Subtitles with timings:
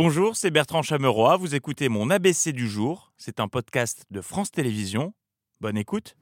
[0.00, 1.36] Bonjour, c'est Bertrand Chameroy.
[1.38, 3.12] Vous écoutez mon ABC du jour.
[3.16, 5.12] C'est un podcast de France Télévisions.
[5.60, 6.14] Bonne écoute.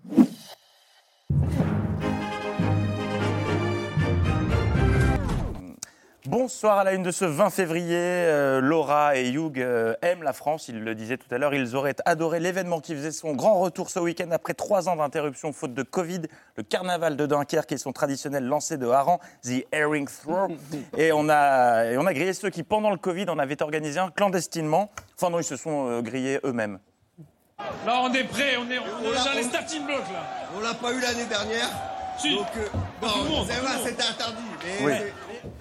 [6.28, 7.94] Bonsoir à la une de ce 20 février.
[7.94, 11.54] Euh, Laura et Hugh euh, aiment la France, ils le disaient tout à l'heure.
[11.54, 15.52] Ils auraient adoré l'événement qui faisait son grand retour ce week-end après trois ans d'interruption
[15.52, 16.22] faute de Covid.
[16.56, 20.48] Le carnaval de Dunkerque et son traditionnel lancer de hareng, The Herring Throw.
[20.96, 24.00] Et on, a, et on a grillé ceux qui, pendant le Covid, en avaient organisé
[24.00, 24.90] un clandestinement.
[25.16, 26.80] Enfin non, ils se sont euh, grillés eux-mêmes.
[27.86, 30.24] Là, on est prêt, on est, on est dans les starting blocks là.
[30.56, 31.95] On l'a pas eu l'année dernière.
[32.18, 32.34] Si.
[32.36, 33.88] Donc, euh, Tout le bon, monde, c'est tout vrai, le monde.
[33.88, 34.42] c'était interdit.
[34.80, 34.92] Mais Oui.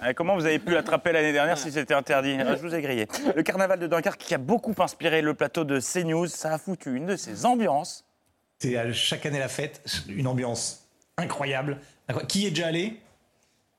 [0.02, 2.80] mais- Comment vous avez pu l'attraper l'année dernière si c'était interdit Ah, Je vous ai
[2.82, 3.06] grillé.
[3.34, 6.96] Le carnaval de Dunkerque qui a beaucoup inspiré le plateau de CNews, ça a foutu
[6.96, 8.04] une de ses ambiances.
[8.58, 10.86] C'est euh, chaque année la fête, une ambiance
[11.18, 11.78] incroyable.
[12.08, 12.26] Incroyable.
[12.28, 13.00] Qui est déjà allé?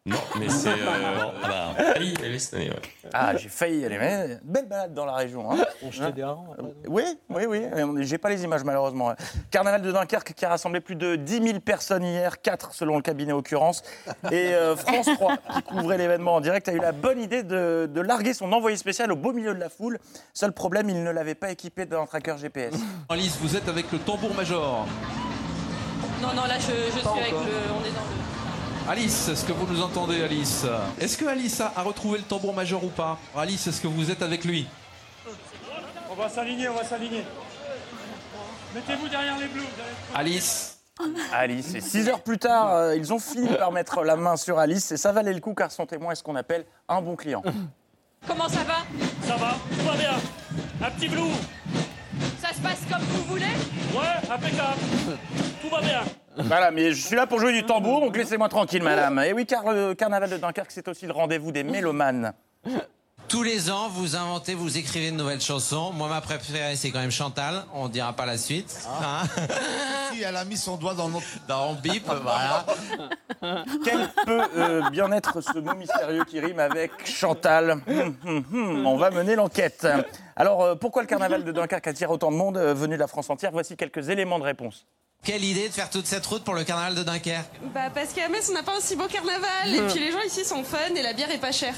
[0.08, 0.70] Non, mais c'est.
[0.70, 0.74] Euh...
[1.44, 3.10] ah bah, Ali, elle est cette année, ouais.
[3.14, 3.98] Ah, j'ai failli y aller.
[3.98, 5.52] mais Belle balade dans la région.
[5.52, 5.58] Hein.
[5.84, 7.62] On jetait des harengs après, non Oui, oui, oui.
[8.06, 9.14] J'ai pas les images malheureusement.
[9.52, 13.02] Carnaval de Dunkerque qui a rassemblé plus de 10 000 personnes hier, 4 selon le
[13.02, 13.84] cabinet occurrence.
[14.32, 17.90] Et euh, France 3, qui couvrait l'événement en direct, a eu la bonne idée de,
[17.94, 20.00] de larguer son envoyé spécial au beau milieu de la foule.
[20.34, 22.76] Seul problème, il ne l'avait pas équipé d'un tracker GPS.
[23.10, 24.88] Alice, vous êtes avec le tambour major.
[26.22, 27.38] Non, non, là, je, je suis avec le.
[27.38, 28.37] On est dans le.
[28.90, 30.66] Alice, est-ce que vous nous entendez, Alice?
[31.00, 33.18] Est-ce que Alice a, a retrouvé le tambour major ou pas?
[33.36, 34.66] Alice, est-ce que vous êtes avec lui?
[36.10, 37.24] On va s'aligner, on va s'aligner.
[38.74, 39.64] Mettez-vous derrière les bleus.
[40.16, 40.80] Alice
[41.34, 41.76] Alice.
[41.76, 44.92] Et 6 heures plus tard, euh, ils ont fini par mettre la main sur Alice.
[44.92, 47.44] Et ça valait le coup car son témoin est ce qu'on appelle un bon client.
[48.26, 48.78] Comment ça va?
[49.28, 50.14] Ça va Tout va bien.
[50.82, 51.22] Un petit blue.
[52.58, 53.46] Ça se passe comme vous voulez
[53.94, 55.18] Ouais, impeccable.
[55.62, 56.02] Tout va bien.
[56.38, 59.20] Voilà, mais je suis là pour jouer du tambour, donc laissez-moi tranquille, madame.
[59.20, 62.34] Et oui, car le carnaval de Dunkerque, c'est aussi le rendez-vous des mélomanes.
[63.30, 65.92] Tous les ans, vous inventez, vous écrivez de nouvelles chansons.
[65.92, 67.66] Moi, ma préférée, c'est quand même Chantal.
[67.74, 68.88] On dira pas la suite.
[69.02, 69.24] Hein
[70.14, 71.26] Si elle a mis son doigt dans notre.
[71.48, 72.66] Dans bip, voilà.
[73.84, 78.86] Quel peut euh, bien être ce mot mystérieux qui rime avec Chantal Hum, hum, hum,
[78.88, 79.86] On va mener l'enquête.
[80.38, 83.08] Alors, euh, pourquoi le carnaval de Dunkerque attire autant de monde euh, venu de la
[83.08, 83.52] France entière?
[83.52, 84.86] Voici quelques éléments de réponse.
[85.24, 88.30] Quelle idée de faire toute cette route pour le carnaval de Dunkerque Bah, parce qu'à
[88.30, 89.68] Metz, on n'a pas un si beau carnaval.
[89.68, 91.76] Et puis les gens ici sont fun et la bière est pas chère.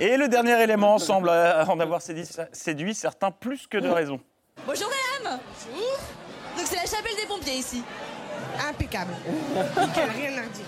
[0.00, 4.18] Et le dernier élément semble euh, en avoir séduit, séduit certains plus que de raison.
[4.66, 4.88] Bonjour,
[5.22, 5.38] madame
[5.70, 5.98] Bonjour
[6.56, 7.82] Donc, c'est la chapelle des pompiers ici.
[8.70, 9.12] Impeccable.
[9.78, 10.64] Nickel, rien à dire.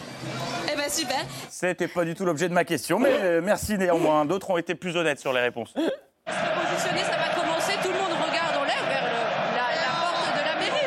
[0.72, 1.24] Eh bah, super.
[1.48, 4.26] C'était pas du tout l'objet de ma question, mais euh, merci néanmoins.
[4.26, 5.70] D'autres ont été plus honnêtes sur les réponses.
[5.70, 7.72] Se positionner, ça va commencer.
[7.82, 10.86] Tout le monde regarde en l'air vers le- la, la porte de la mairie.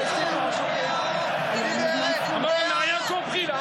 [2.36, 3.56] Ah non, on n'a rien compris là.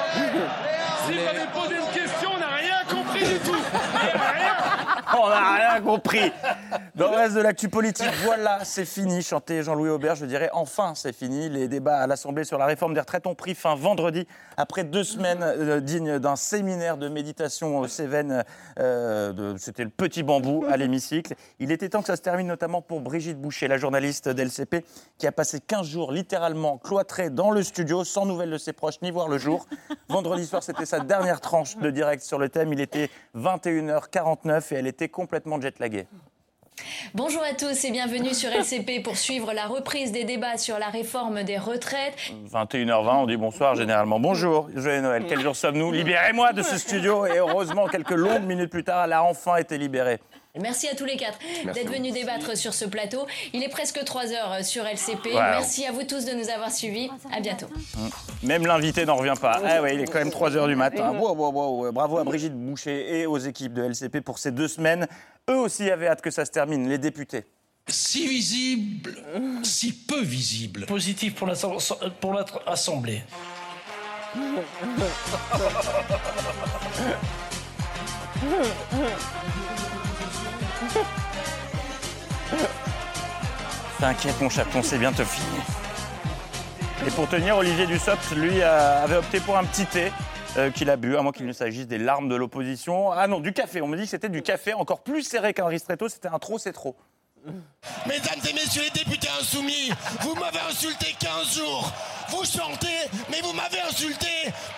[1.07, 2.47] Si vous avez posé une question, on n'a
[3.23, 3.57] rien compris du tout.
[3.95, 5.12] Rien.
[5.25, 6.33] On n'a rien compris.
[6.97, 9.23] Dans le reste de l'actu politique, voilà, c'est fini.
[9.23, 11.49] Chanter Jean-Louis Aubert, je dirais enfin, c'est fini.
[11.49, 15.05] Les débats à l'Assemblée sur la réforme des retraites ont pris fin vendredi, après deux
[15.05, 18.43] semaines euh, dignes d'un séminaire de méditation aux Cévennes.
[18.81, 21.35] euh, C'était le petit bambou à l'hémicycle.
[21.61, 24.85] Il était temps que ça se termine, notamment pour Brigitte Boucher, la journaliste d'LCP,
[25.19, 29.01] qui a passé 15 jours littéralement cloîtrée dans le studio, sans nouvelles de ses proches,
[29.03, 29.67] ni voir le jour.
[30.09, 32.73] Vendredi soir, c'était sa dernière tranche de direct sur le thème.
[32.73, 36.07] Il était 21h49 et elle était complètement jetlaguée.
[37.15, 40.89] Bonjour à tous et bienvenue sur LCP pour suivre la reprise des débats sur la
[40.89, 42.17] réforme des retraites.
[42.51, 44.19] 21h20, on dit bonsoir généralement.
[44.19, 45.25] Bonjour, joyeux Noël.
[45.29, 45.93] Quel jour sommes-nous?
[45.93, 47.27] Libérez-moi de ce studio.
[47.27, 50.19] Et heureusement, quelques longues minutes plus tard, elle a enfin été libérée.
[50.61, 51.39] Merci à tous les quatre
[51.73, 53.27] d'être venus débattre sur ce plateau.
[53.55, 55.33] Il est presque 3 heures sur LCP.
[55.33, 55.41] Wow.
[55.41, 57.09] Merci à vous tous de nous avoir suivis.
[57.33, 57.69] À bientôt.
[58.43, 59.63] Même l'invité n'en revient pas.
[59.65, 61.13] Ah ouais, il est quand même 3h du matin.
[61.13, 61.93] Wow, wow, wow.
[61.93, 65.09] Bravo à Brigitte Boucher et aux équipes de LCP pour ces deux semaines.
[65.49, 67.47] Eux aussi avaient hâte que ça se termine, les députés.
[67.89, 69.17] Si visible,
[69.63, 70.85] si peu visible.
[70.85, 73.23] Positif pour notre assemblée.
[84.01, 85.59] T'inquiète mon chaton, c'est bientôt fini.
[87.07, 90.13] Et pour tenir, Olivier Dussopt, lui, avait opté pour un petit thé
[90.57, 93.11] euh, qu'il a bu, à moins qu'il ne s'agisse des larmes de l'opposition.
[93.11, 93.81] Ah non, du café.
[93.81, 96.09] On me dit que c'était du café encore plus serré qu'un ristretto.
[96.09, 96.97] C'était un trop, c'est trop.
[98.07, 99.91] Mesdames et messieurs les députés insoumis,
[100.21, 101.93] vous m'avez insulté 15 jours.
[102.29, 104.29] Vous chantez, mais vous m'avez insulté.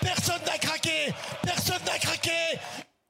[0.01, 1.13] Personne n'a craqué.
[1.43, 2.59] Personne n'a craqué.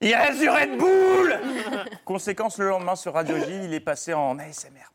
[0.05, 1.41] Il reste du Red Bull
[2.05, 4.93] Conséquence, le lendemain sur Radio J, il est passé en ASMR.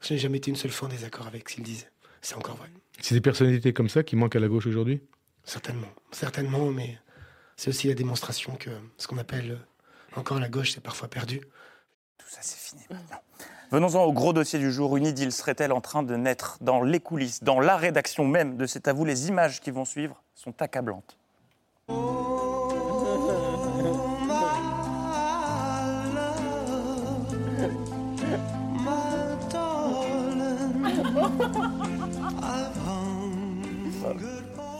[0.00, 1.90] Je n'ai jamais été une seule fois en désaccord avec ce qu'il disait.
[2.20, 2.68] C'est encore vrai.
[3.00, 5.02] C'est des personnalités comme ça qui manquent à la gauche aujourd'hui?
[5.42, 5.88] Certainement.
[6.12, 6.96] Certainement, mais
[7.56, 9.58] c'est aussi la démonstration que ce qu'on appelle
[10.14, 11.40] encore la gauche, c'est parfois perdu.
[12.18, 13.20] Tout ça, c'est fini maintenant.
[13.72, 14.96] Venons-en au gros dossier du jour.
[14.96, 18.66] Une idylle serait-elle en train de naître dans les coulisses, dans la rédaction même de
[18.66, 21.16] C'est à vous Les images qui vont suivre sont accablantes.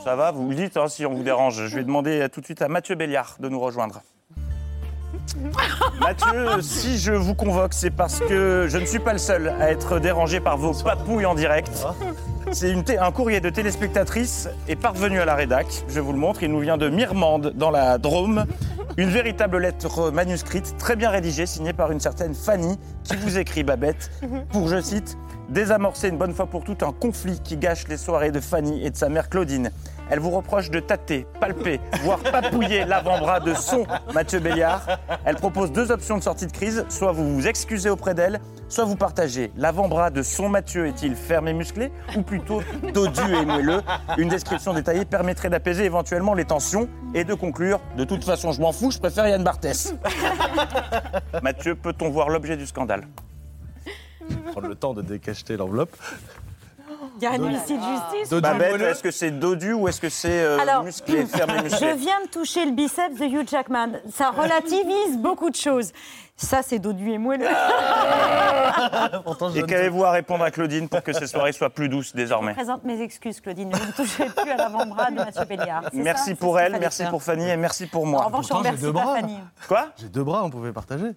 [0.03, 1.67] Ça va, vous me dites hein, si on vous dérange.
[1.67, 4.01] Je vais demander tout de suite à Mathieu Béliard de nous rejoindre.
[5.99, 9.71] Mathieu, si je vous convoque, c'est parce que je ne suis pas le seul à
[9.71, 11.85] être dérangé par vos papouilles en direct.
[12.51, 15.67] C'est un courrier de téléspectatrice est parvenu à la rédac.
[15.87, 18.45] Je vous le montre, il nous vient de Mirmande, dans la Drôme.
[18.95, 23.63] Une véritable lettre manuscrite, très bien rédigée, signée par une certaine Fanny, qui vous écrit,
[23.63, 24.11] Babette,
[24.51, 25.17] pour, je cite,
[25.49, 28.91] désamorcer une bonne fois pour toutes un conflit qui gâche les soirées de Fanny et
[28.91, 29.71] de sa mère Claudine.
[30.09, 34.99] Elle vous reproche de tâter, palper, voire papouiller l'avant-bras de son Mathieu Béliard.
[35.25, 36.85] Elle propose deux options de sortie de crise.
[36.89, 39.51] Soit vous vous excusez auprès d'elle, soit vous partagez.
[39.57, 42.61] L'avant-bras de son Mathieu est-il ferme et musclé ou plutôt
[42.93, 43.81] dodu et moelleux?
[44.17, 48.61] Une description détaillée permettrait d'apaiser éventuellement les tensions et de conclure De toute façon, je
[48.61, 49.95] m'en fous, je préfère Yann Barthès.
[51.41, 53.07] Mathieu, peut-on voir l'objet du scandale?
[54.51, 55.95] Prendre le temps de décacheter l'enveloppe.
[57.17, 59.87] Il y a un huissier de justice ou pas Babette, est-ce que c'est dodu ou
[59.87, 63.19] est-ce que c'est euh, Alors, musclé, ferme et musclé je viens de toucher le biceps
[63.19, 63.99] de Hugh Jackman.
[64.11, 65.91] Ça relativise beaucoup de choses.
[66.35, 67.45] Ça, c'est dodu et moelleux.
[69.55, 72.53] Et qu'avez-vous à répondre à Claudine pour que ces soirées soient plus douces Je désormais
[72.53, 73.71] présente mes excuses, Claudine.
[73.73, 75.83] Je ne toucherai plus à l'avant-bras de Mathieu Béliard.
[75.93, 78.23] Merci ça, pour elle, merci pour Fanny et merci pour moi.
[78.23, 79.37] En revanche, je remercie pas Fanny.
[79.67, 81.11] Quoi J'ai deux bras, on pouvait partager.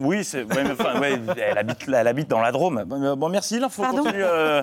[0.00, 2.84] Oui, c'est, ouais, mais enfin, ouais, elle, habite, là, elle habite dans la Drôme.
[2.84, 4.62] Bon, merci, l'info Pardon continue euh,